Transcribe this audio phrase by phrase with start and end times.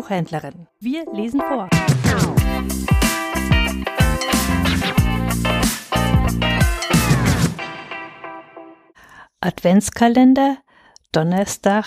[0.00, 0.66] Kinderbuchhändlerin.
[0.78, 1.68] Wir lesen vor.
[9.40, 10.58] Adventskalender,
[11.12, 11.86] Donnerstag,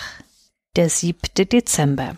[0.76, 1.20] der 7.
[1.36, 2.16] Dezember.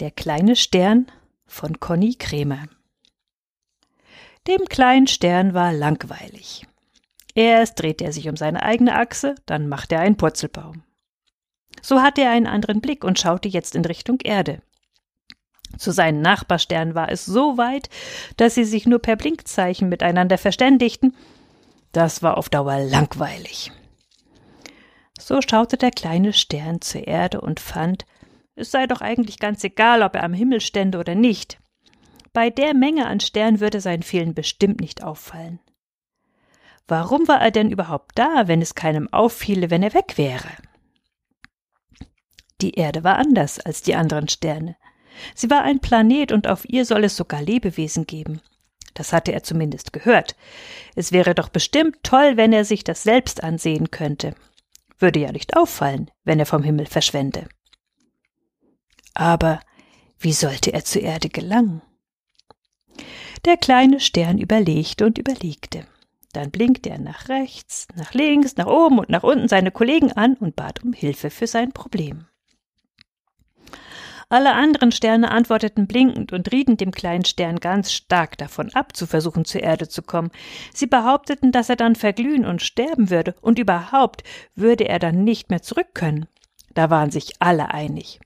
[0.00, 1.10] Der kleine Stern
[1.46, 2.66] von Conny Kremer.
[4.46, 6.66] Dem kleinen Stern war langweilig.
[7.34, 10.82] Erst dreht er sich um seine eigene Achse, dann macht er einen Purzelbaum.
[11.82, 14.60] So hatte er einen anderen Blick und schaute jetzt in Richtung Erde.
[15.76, 17.88] Zu seinen Nachbarsternen war es so weit,
[18.36, 21.14] dass sie sich nur per Blinkzeichen miteinander verständigten.
[21.92, 23.70] Das war auf Dauer langweilig.
[25.18, 28.06] So schaute der kleine Stern zur Erde und fand,
[28.54, 31.60] es sei doch eigentlich ganz egal, ob er am Himmel stände oder nicht.
[32.32, 35.60] Bei der Menge an Sternen würde sein Fehlen bestimmt nicht auffallen.
[36.86, 40.48] Warum war er denn überhaupt da, wenn es keinem auffiele, wenn er weg wäre?
[42.60, 44.76] Die Erde war anders als die anderen Sterne.
[45.34, 48.40] Sie war ein Planet und auf ihr soll es sogar Lebewesen geben.
[48.94, 50.36] Das hatte er zumindest gehört.
[50.96, 54.34] Es wäre doch bestimmt toll, wenn er sich das selbst ansehen könnte.
[54.98, 57.48] Würde ja nicht auffallen, wenn er vom Himmel verschwände.
[59.14, 59.60] Aber
[60.18, 61.82] wie sollte er zur Erde gelangen?
[63.44, 65.86] Der kleine Stern überlegte und überlegte.
[66.32, 70.34] Dann blinkte er nach rechts, nach links, nach oben und nach unten seine Kollegen an
[70.34, 72.27] und bat um Hilfe für sein Problem.
[74.30, 79.06] Alle anderen Sterne antworteten blinkend und rieten dem kleinen Stern ganz stark davon ab, zu
[79.06, 80.30] versuchen, zur Erde zu kommen.
[80.74, 85.48] Sie behaupteten, dass er dann verglühen und sterben würde, und überhaupt würde er dann nicht
[85.48, 86.26] mehr zurück können.
[86.74, 88.20] Da waren sich alle einig.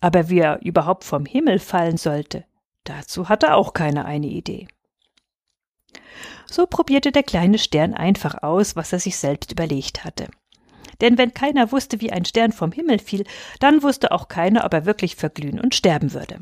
[0.00, 2.44] Aber wie er überhaupt vom Himmel fallen sollte,
[2.82, 4.66] dazu hatte auch keiner eine Idee.
[6.46, 10.26] So probierte der kleine Stern einfach aus, was er sich selbst überlegt hatte.
[11.02, 13.24] Denn wenn keiner wusste, wie ein Stern vom Himmel fiel,
[13.60, 16.38] dann wusste auch keiner, ob er wirklich verglühen und sterben würde.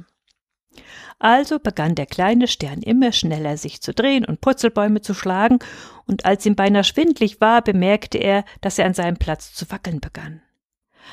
[1.18, 5.58] Also begann der kleine Stern immer schneller sich zu drehen und Purzelbäume zu schlagen,
[6.06, 10.00] und als ihm beinahe schwindlig war, bemerkte er, dass er an seinem Platz zu wackeln
[10.00, 10.42] begann.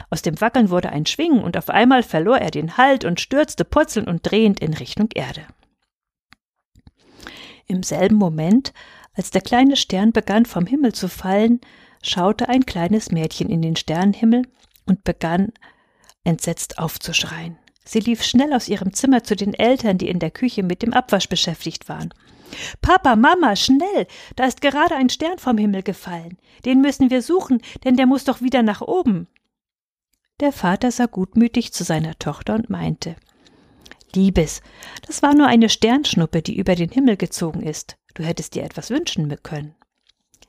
[0.10, 3.64] Aus dem Wackeln wurde ein Schwingen, und auf einmal verlor er den Halt und stürzte
[3.66, 5.42] purzelnd und drehend in Richtung Erde.
[7.66, 8.74] Im selben Moment,
[9.14, 11.60] als der kleine Stern begann vom Himmel zu fallen,
[12.02, 14.44] schaute ein kleines Mädchen in den Sternenhimmel
[14.86, 15.52] und begann
[16.24, 17.58] entsetzt aufzuschreien.
[17.86, 20.94] Sie lief schnell aus ihrem Zimmer zu den Eltern, die in der Küche mit dem
[20.94, 22.14] Abwasch beschäftigt waren.
[22.82, 24.08] Papa, Mama, schnell.
[24.36, 26.38] Da ist gerade ein Stern vom Himmel gefallen.
[26.66, 29.28] Den müssen wir suchen, denn der muss doch wieder nach oben.
[30.40, 33.16] Der Vater sah gutmütig zu seiner Tochter und meinte
[34.14, 34.62] Liebes,
[35.06, 37.98] das war nur eine Sternschnuppe, die über den Himmel gezogen ist.
[38.14, 39.76] Du hättest dir etwas wünschen können.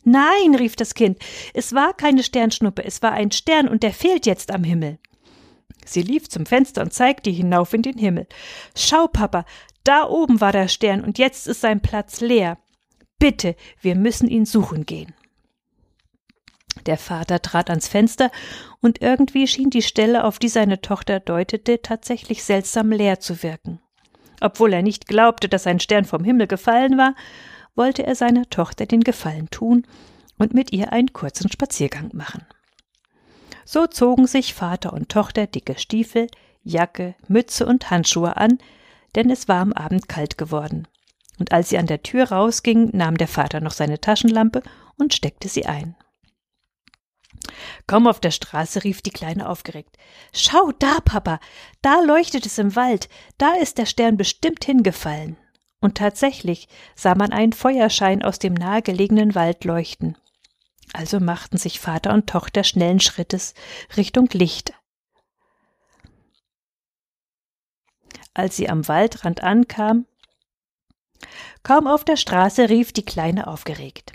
[0.04, 1.19] Nein, rief das Kind,
[1.54, 4.99] es war keine Sternschnuppe, es war ein Stern und der fehlt jetzt am Himmel.
[5.84, 8.26] Sie lief zum Fenster und zeigte hinauf in den Himmel.
[8.76, 9.44] Schau, Papa,
[9.84, 12.59] da oben war der Stern und jetzt ist sein Platz leer.
[13.19, 15.15] Bitte, wir müssen ihn suchen gehen.
[16.87, 18.31] Der Vater trat ans Fenster,
[18.81, 23.81] und irgendwie schien die Stelle, auf die seine Tochter deutete, tatsächlich seltsam leer zu wirken.
[24.41, 27.15] Obwohl er nicht glaubte, dass ein Stern vom Himmel gefallen war,
[27.78, 29.87] wollte er seiner Tochter den Gefallen tun
[30.37, 32.44] und mit ihr einen kurzen Spaziergang machen.
[33.65, 36.27] So zogen sich Vater und Tochter dicke Stiefel,
[36.62, 38.59] Jacke, Mütze und Handschuhe an,
[39.15, 40.87] denn es war am Abend kalt geworden.
[41.38, 44.62] Und als sie an der Tür rausgingen, nahm der Vater noch seine Taschenlampe
[44.99, 45.94] und steckte sie ein.
[47.87, 49.97] Komm auf der Straße, rief die Kleine aufgeregt.
[50.33, 51.38] Schau da, Papa,
[51.81, 55.37] da leuchtet es im Wald, da ist der Stern bestimmt hingefallen
[55.81, 60.16] und tatsächlich sah man einen Feuerschein aus dem nahegelegenen Wald leuchten.
[60.93, 63.55] Also machten sich Vater und Tochter schnellen Schrittes
[63.97, 64.72] Richtung Licht.
[68.34, 70.06] Als sie am Waldrand ankam,
[71.62, 74.12] kaum auf der Straße rief die Kleine aufgeregt.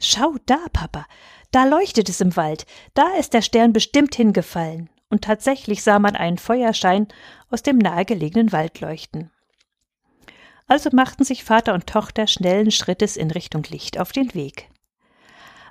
[0.00, 1.06] Schau da, Papa,
[1.50, 4.90] da leuchtet es im Wald, da ist der Stern bestimmt hingefallen.
[5.08, 7.06] Und tatsächlich sah man einen Feuerschein
[7.48, 9.30] aus dem nahegelegenen Wald leuchten.
[10.66, 14.70] Also machten sich Vater und Tochter schnellen Schrittes in Richtung Licht auf den Weg.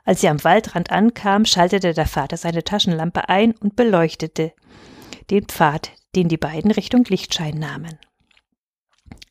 [0.06, 4.54] Als sie am Waldrand ankam, schaltete der Vater seine Taschenlampe ein und beleuchtete
[5.30, 7.98] den Pfad, den die beiden Richtung Lichtschein nahmen.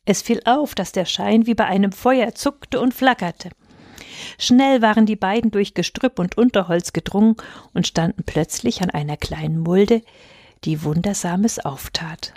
[0.05, 3.49] Es fiel auf, dass der Schein wie bei einem Feuer zuckte und flackerte.
[4.37, 7.35] Schnell waren die beiden durch Gestrüpp und Unterholz gedrungen
[7.73, 10.01] und standen plötzlich an einer kleinen Mulde,
[10.65, 12.33] die Wundersames auftat.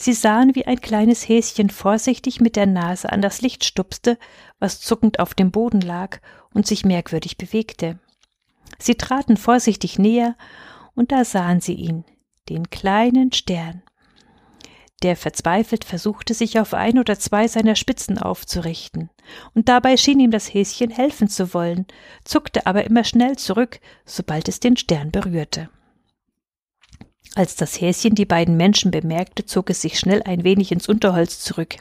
[0.00, 4.16] Sie sahen, wie ein kleines Häschen vorsichtig mit der Nase an das Licht stupste,
[4.60, 6.20] was zuckend auf dem Boden lag
[6.54, 7.98] und sich merkwürdig bewegte.
[8.78, 10.36] Sie traten vorsichtig näher,
[10.94, 12.04] und da sahen sie ihn,
[12.48, 13.82] den kleinen Stern.
[15.02, 19.10] Der verzweifelt versuchte, sich auf ein oder zwei seiner Spitzen aufzurichten,
[19.54, 21.86] und dabei schien ihm das Häschen helfen zu wollen,
[22.24, 25.70] zuckte aber immer schnell zurück, sobald es den Stern berührte.
[27.34, 31.40] Als das Häschen die beiden Menschen bemerkte, zog es sich schnell ein wenig ins Unterholz
[31.40, 31.76] zurück,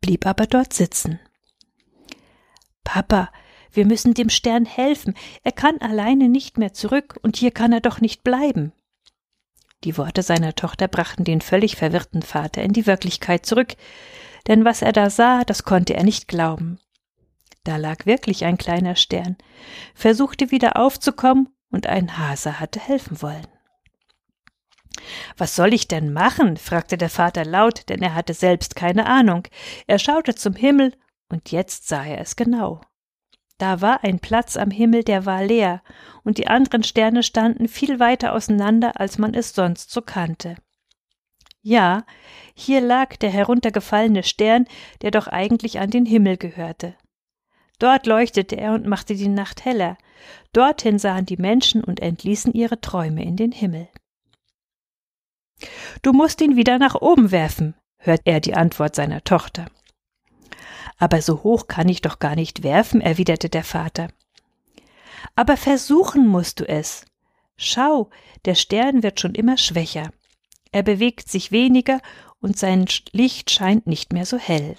[0.00, 1.20] blieb aber dort sitzen.
[2.82, 3.30] Papa,
[3.72, 7.80] wir müssen dem Stern helfen, er kann alleine nicht mehr zurück, und hier kann er
[7.80, 8.72] doch nicht bleiben.
[9.84, 13.74] Die Worte seiner Tochter brachten den völlig verwirrten Vater in die Wirklichkeit zurück,
[14.46, 16.78] denn was er da sah, das konnte er nicht glauben.
[17.64, 19.36] Da lag wirklich ein kleiner Stern,
[19.94, 23.46] versuchte wieder aufzukommen, und ein Hase hatte helfen wollen.
[25.36, 26.56] Was soll ich denn machen?
[26.56, 29.48] fragte der Vater laut, denn er hatte selbst keine Ahnung.
[29.86, 30.94] Er schaute zum Himmel,
[31.28, 32.80] und jetzt sah er es genau.
[33.58, 35.82] Da war ein Platz am Himmel, der war leer,
[36.22, 40.56] und die anderen Sterne standen viel weiter auseinander, als man es sonst so kannte.
[41.62, 42.04] Ja,
[42.54, 44.66] hier lag der heruntergefallene Stern,
[45.02, 46.94] der doch eigentlich an den Himmel gehörte.
[47.78, 49.96] Dort leuchtete er und machte die Nacht heller.
[50.52, 53.88] Dorthin sahen die Menschen und entließen ihre Träume in den Himmel.
[56.02, 59.66] Du musst ihn wieder nach oben werfen, hört er die Antwort seiner Tochter.
[60.98, 64.08] Aber so hoch kann ich doch gar nicht werfen, erwiderte der Vater.
[65.36, 67.06] Aber versuchen musst du es.
[67.56, 68.10] Schau,
[68.44, 70.10] der Stern wird schon immer schwächer.
[70.72, 72.00] Er bewegt sich weniger
[72.40, 74.76] und sein Licht scheint nicht mehr so hell.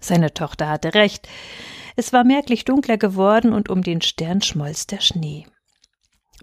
[0.00, 1.28] Seine Tochter hatte recht.
[1.96, 5.46] Es war merklich dunkler geworden und um den Stern schmolz der Schnee.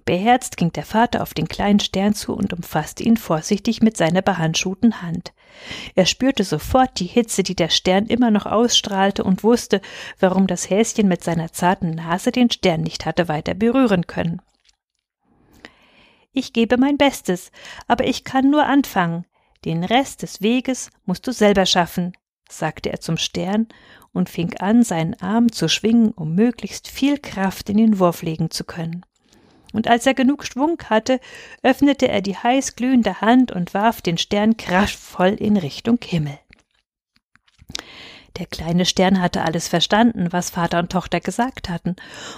[0.05, 4.21] Beherzt ging der Vater auf den kleinen Stern zu und umfasste ihn vorsichtig mit seiner
[4.21, 5.33] behandschuhten Hand.
[5.95, 9.81] Er spürte sofort die Hitze, die der Stern immer noch ausstrahlte, und wusste,
[10.19, 14.41] warum das Häschen mit seiner zarten Nase den Stern nicht hatte weiter berühren können.
[16.33, 17.51] Ich gebe mein Bestes,
[17.87, 19.25] aber ich kann nur anfangen.
[19.63, 22.11] Den Rest des Weges musst du selber schaffen,
[22.49, 23.67] sagte er zum Stern
[24.11, 28.49] und fing an, seinen Arm zu schwingen, um möglichst viel Kraft in den Wurf legen
[28.49, 29.05] zu können
[29.73, 31.19] und als er genug Schwung hatte,
[31.63, 36.39] öffnete er die heiß glühende Hand und warf den Stern kraftvoll in Richtung Himmel.
[38.37, 41.95] Der kleine Stern hatte alles verstanden, was Vater und Tochter gesagt hatten,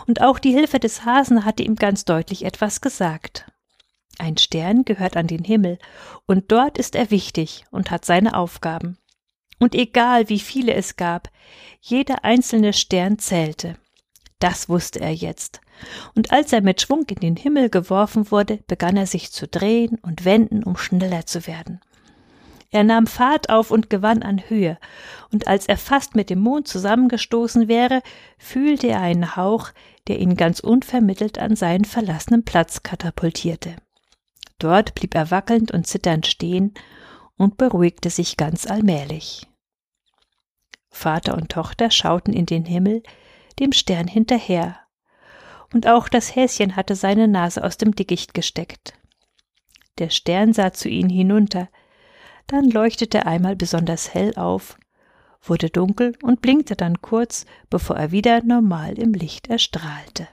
[0.07, 3.49] und auch die Hilfe des Hasen hatte ihm ganz deutlich etwas gesagt.
[4.17, 5.77] Ein Stern gehört an den Himmel,
[6.25, 8.97] und dort ist er wichtig und hat seine Aufgaben.
[9.59, 11.29] Und egal wie viele es gab,
[11.79, 13.77] jeder einzelne Stern zählte.
[14.39, 15.61] Das wusste er jetzt.
[16.15, 19.97] Und als er mit Schwung in den Himmel geworfen wurde, begann er sich zu drehen
[20.01, 21.81] und wenden, um schneller zu werden.
[22.71, 24.77] Er nahm Fahrt auf und gewann an Höhe,
[25.31, 28.01] und als er fast mit dem Mond zusammengestoßen wäre,
[28.37, 29.69] fühlte er einen Hauch,
[30.07, 33.77] der ihn ganz unvermittelt an seinen verlassenen Platz katapultierte.
[34.59, 36.73] Dort blieb er wackelnd und zitternd stehen
[37.37, 39.47] und beruhigte sich ganz allmählich.
[40.89, 43.03] Vater und Tochter schauten in den Himmel,
[43.59, 44.79] dem Stern hinterher,
[45.73, 48.93] und auch das Häschen hatte seine Nase aus dem Dickicht gesteckt.
[49.97, 51.69] Der Stern sah zu ihnen hinunter,
[52.47, 54.77] dann leuchtete er einmal besonders hell auf,
[55.41, 60.27] wurde dunkel und blinkte dann kurz, bevor er wieder normal im Licht erstrahlte.